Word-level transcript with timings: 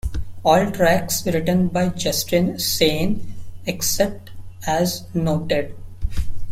All 0.43 0.71
tracks 0.71 1.23
written 1.27 1.67
by 1.67 1.89
Justin 1.89 2.57
Sane 2.57 3.35
except 3.67 4.31
as 4.65 5.03
noted. 5.13 5.75